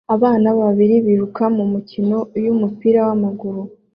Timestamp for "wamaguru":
3.07-3.61